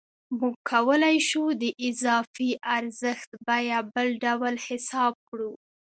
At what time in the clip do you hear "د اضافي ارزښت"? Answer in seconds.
1.61-3.29